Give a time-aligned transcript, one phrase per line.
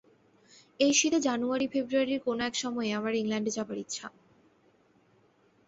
[0.79, 4.07] এই শীতে জানুআরী-ফেব্রুআরীর কোন এক সময়ে আমার ইংলণ্ডে যাবার ইচ্ছা।